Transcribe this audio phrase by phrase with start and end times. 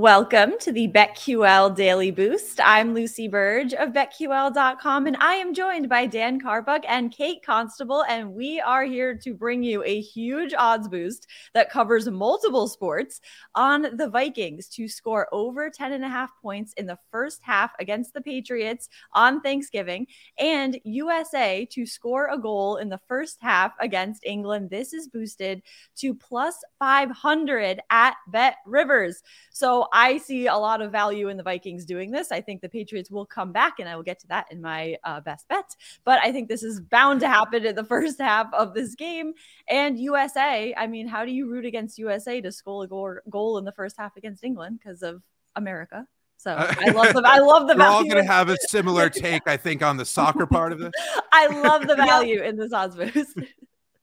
[0.00, 2.58] Welcome to the BetQL Daily Boost.
[2.64, 8.04] I'm Lucy Burge of BetQL.com, and I am joined by Dan Carbuck and Kate Constable,
[8.08, 13.20] and we are here to bring you a huge odds boost that covers multiple sports
[13.54, 17.72] on the Vikings to score over 10 and a half points in the first half
[17.78, 20.06] against the Patriots on Thanksgiving,
[20.38, 24.70] and USA to score a goal in the first half against England.
[24.70, 25.60] This is boosted
[25.96, 29.22] to plus 500 at Bet Rivers.
[29.50, 32.32] So I see a lot of value in the Vikings doing this.
[32.32, 34.96] I think the Patriots will come back, and I will get to that in my
[35.04, 35.76] uh, best bet.
[36.04, 39.34] But I think this is bound to happen in the first half of this game.
[39.68, 43.58] And USA, I mean, how do you root against USA to score a goal, goal
[43.58, 45.22] in the first half against England because of
[45.56, 46.06] America?
[46.40, 47.96] So I love the I love the We're value.
[47.96, 50.90] all going to have a similar take, I think, on the soccer part of this.
[51.32, 53.38] I love the value in this odds boost.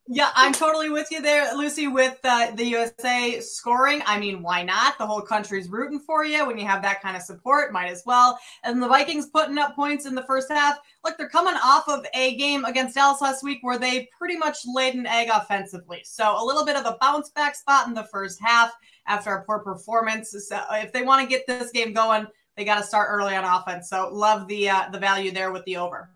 [0.10, 4.02] Yeah, I'm totally with you there, Lucy, with uh, the USA scoring.
[4.06, 4.98] I mean, why not?
[4.98, 7.74] The whole country's rooting for you when you have that kind of support.
[7.74, 8.40] Might as well.
[8.64, 10.78] And the Vikings putting up points in the first half.
[11.04, 14.60] Look, they're coming off of a game against Dallas last week where they pretty much
[14.66, 16.02] laid an egg offensively.
[16.06, 18.72] So a little bit of a bounce back spot in the first half
[19.08, 20.34] after a poor performance.
[20.48, 23.44] So if they want to get this game going, they got to start early on
[23.44, 23.90] offense.
[23.90, 26.10] So love the uh, the value there with the over.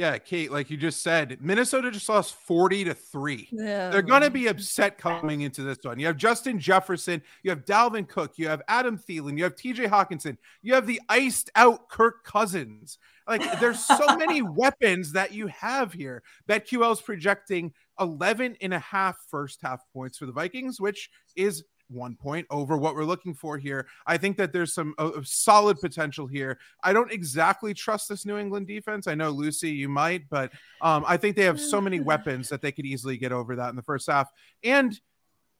[0.00, 3.48] Yeah, Kate, like you just said, Minnesota just lost 40 to 3.
[3.52, 3.90] Yeah.
[3.90, 5.98] They're going to be upset coming into this one.
[5.98, 9.90] You have Justin Jefferson, you have Dalvin Cook, you have Adam Thielen, you have TJ
[9.90, 12.96] Hockenson, you have the iced out Kirk Cousins.
[13.28, 16.22] Like there's so many weapons that you have here.
[16.48, 21.62] BetQL is projecting 11 and a half first half points for the Vikings, which is
[21.90, 23.86] one point over what we're looking for here.
[24.06, 26.58] I think that there's some uh, solid potential here.
[26.82, 29.06] I don't exactly trust this New England defense.
[29.06, 32.62] I know Lucy, you might, but um, I think they have so many weapons that
[32.62, 34.30] they could easily get over that in the first half.
[34.62, 34.98] And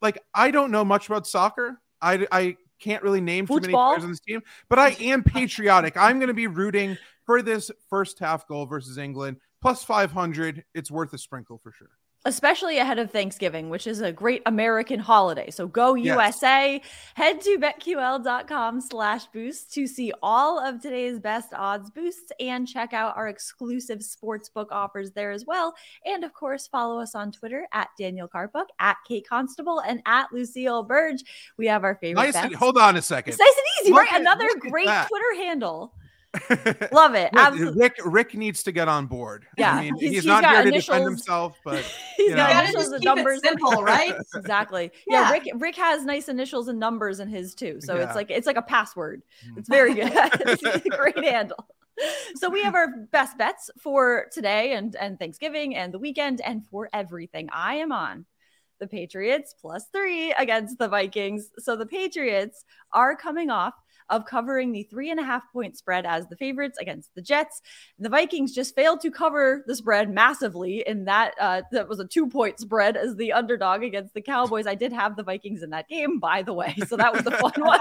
[0.01, 1.81] like, I don't know much about soccer.
[2.01, 5.97] I, I can't really name too many players on this team, but I am patriotic.
[5.97, 10.65] I'm going to be rooting for this first half goal versus England plus 500.
[10.75, 11.91] It's worth a sprinkle for sure.
[12.27, 15.51] Especially ahead of Thanksgiving, which is a great American holiday.
[15.51, 16.05] So go Yes.
[16.07, 16.83] USA.
[17.15, 22.93] Head to betql.com slash boost to see all of today's best odds boosts and check
[22.93, 25.75] out our exclusive sportsbook offers there as well.
[26.05, 30.33] And of course, follow us on Twitter at Daniel Carpuck, at Kate Constable, and at
[30.33, 31.23] Lucille Burge.
[31.57, 32.37] We have our favorite Nice.
[32.37, 33.33] and- hold on a second.
[33.33, 34.13] It's nice and easy, Look right?
[34.13, 34.89] at- Another great.
[35.09, 35.95] Twitter handle.
[36.93, 37.31] Love it.
[37.35, 37.81] Absolutely.
[37.81, 39.47] Rick Rick needs to get on board.
[39.59, 41.83] Yeah, I mean, he's- he's, he's not got here to defend himself, but
[42.17, 42.53] He's you got know.
[42.55, 43.41] gotta initials just and numbers.
[43.43, 44.15] simple, right?
[44.37, 44.93] exactly.
[45.07, 45.23] Yeah.
[45.23, 45.31] Yeah.
[45.33, 47.81] Rick Rick has nice initials and numbers in his too.
[47.81, 48.05] So Yeah.
[48.05, 49.23] it's like it's like a password.
[49.49, 49.59] Mm.
[49.59, 50.13] It's very good.
[50.15, 51.67] it's a great handle.
[52.37, 56.65] So we have our best bets for today and and Thanksgiving and the weekend and
[56.67, 57.49] for everything.
[57.53, 58.25] I am on
[58.79, 61.51] the Patriots plus 3 against the Vikings.
[61.59, 62.65] So the Patriots
[62.95, 63.75] are coming off
[64.11, 67.63] of covering the three and a half point spread as the favorites against the Jets.
[67.99, 72.07] The Vikings just failed to cover the spread massively in that uh, that was a
[72.07, 74.67] two point spread as the underdog against the Cowboys.
[74.67, 77.31] I did have the Vikings in that game, by the way, so that was the
[77.33, 77.81] fun one.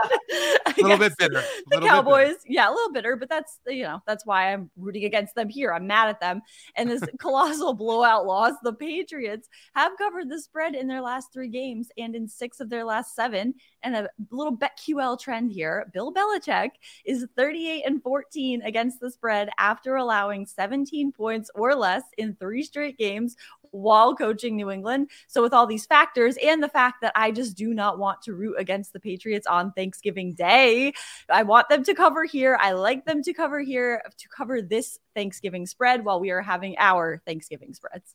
[0.65, 1.33] a little bit bitter.
[1.33, 1.87] The bit bitter.
[1.87, 5.49] Cowboys, yeah, a little bitter, but that's you know that's why I'm rooting against them
[5.49, 5.73] here.
[5.73, 6.41] I'm mad at them,
[6.75, 8.53] and this colossal blowout loss.
[8.63, 12.69] The Patriots have covered the spread in their last three games and in six of
[12.69, 13.55] their last seven.
[13.81, 16.71] And a little BetQL trend here: Bill Belichick
[17.05, 22.63] is 38 and 14 against the spread after allowing 17 points or less in three
[22.63, 23.35] straight games
[23.71, 25.09] while coaching New England.
[25.27, 28.33] So, with all these factors and the fact that I just do not want to
[28.33, 30.93] root against the Patriots on Thanksgiving Day,
[31.29, 32.57] I want them to cover here.
[32.59, 36.75] I like them to cover here to cover this Thanksgiving spread while we are having
[36.77, 38.13] our Thanksgiving spreads.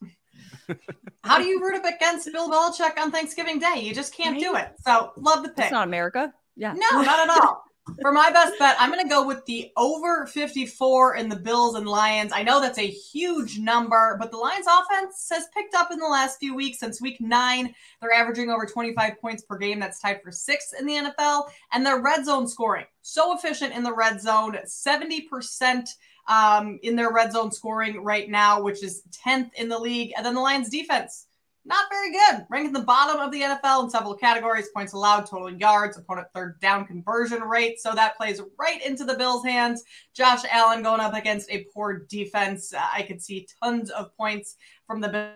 [1.25, 3.81] How do you root up against Bill Belichick on Thanksgiving Day?
[3.81, 4.69] You just can't do it.
[4.85, 5.67] So love the pick.
[5.67, 6.33] It's not America.
[6.57, 6.73] Yeah.
[6.73, 7.65] No, not at all.
[8.01, 11.75] For my best bet, I'm going to go with the over 54 in the Bills
[11.75, 12.33] and Lions.
[12.35, 16.07] I know that's a huge number, but the Lions offense has picked up in the
[16.07, 16.79] last few weeks.
[16.79, 19.79] Since week nine, they're averaging over 25 points per game.
[19.79, 21.51] That's tied for sixth in the NFL.
[21.73, 25.87] And their red zone scoring, so efficient in the red zone, 70%
[26.27, 30.15] um, in their red zone scoring right now, which is 10th in the league.
[30.17, 31.27] And then the Lions defense,
[31.65, 32.47] not very good.
[32.51, 36.61] Ranking the bottom of the NFL in several categories points allowed, total yards, opponent third
[36.61, 37.81] down conversion rate.
[37.81, 39.83] So that plays right into the Bills' hands.
[40.15, 42.75] Josh Allen going up against a poor defense.
[42.75, 44.57] Uh, I could see tons of points
[44.87, 45.33] from the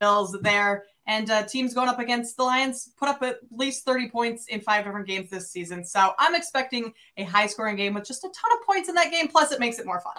[0.00, 0.84] Bills there.
[1.06, 4.60] And uh, teams going up against the Lions put up at least 30 points in
[4.60, 5.84] five different games this season.
[5.84, 9.10] So I'm expecting a high scoring game with just a ton of points in that
[9.10, 9.26] game.
[9.26, 10.14] Plus, it makes it more fun.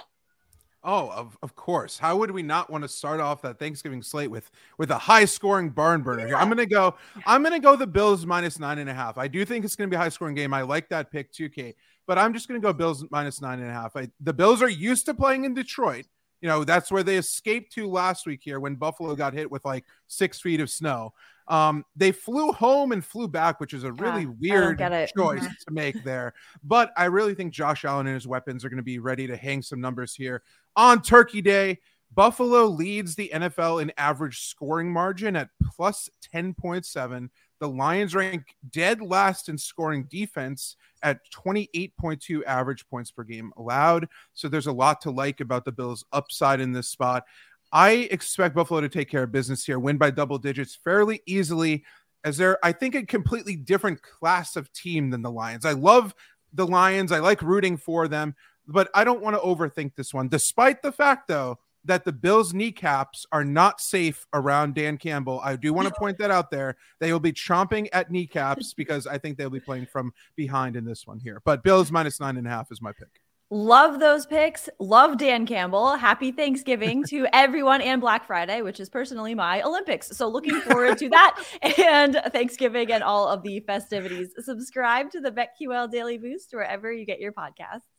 [0.85, 1.97] Oh, of, of course.
[1.97, 5.23] How would we not want to start off that Thanksgiving slate with with a high
[5.25, 6.35] scoring barn burner?
[6.35, 6.95] I'm gonna go.
[7.25, 9.17] I'm gonna go the Bills minus nine and a half.
[9.17, 10.53] I do think it's gonna be a high scoring game.
[10.53, 11.75] I like that pick too, Kate.
[12.05, 13.95] But I'm just gonna go Bills minus nine and a half.
[13.95, 16.05] I, the Bills are used to playing in Detroit.
[16.43, 19.63] You know that's where they escaped to last week here when Buffalo got hit with
[19.63, 21.13] like six feet of snow.
[21.47, 25.45] Um, they flew home and flew back, which is a really weird choice mm-hmm.
[25.45, 26.33] to make there.
[26.61, 29.37] But I really think Josh Allen and his weapons are going to be ready to
[29.37, 30.43] hang some numbers here
[30.75, 31.79] on Turkey Day.
[32.13, 37.29] Buffalo leads the NFL in average scoring margin at plus 10.7.
[37.59, 44.07] The Lions rank dead last in scoring defense at 28.2 average points per game allowed.
[44.33, 47.23] So there's a lot to like about the Bills' upside in this spot.
[47.71, 51.83] I expect Buffalo to take care of business here, win by double digits fairly easily,
[52.23, 55.65] as they're, I think, a completely different class of team than the Lions.
[55.65, 56.13] I love
[56.53, 57.11] the Lions.
[57.11, 58.35] I like rooting for them,
[58.67, 62.53] but I don't want to overthink this one, despite the fact, though, that the Bills'
[62.53, 65.41] kneecaps are not safe around Dan Campbell.
[65.43, 66.77] I do want to point that out there.
[66.99, 70.85] They will be chomping at kneecaps because I think they'll be playing from behind in
[70.85, 71.41] this one here.
[71.45, 73.09] But Bills minus nine and a half is my pick.
[73.49, 74.67] Love those picks.
[74.79, 75.95] Love Dan Campbell.
[75.95, 80.07] Happy Thanksgiving to everyone and Black Friday, which is personally my Olympics.
[80.17, 81.43] So looking forward to that
[81.77, 84.29] and Thanksgiving and all of the festivities.
[84.39, 87.92] Subscribe to the BetQL Daily Boost wherever you get your podcasts.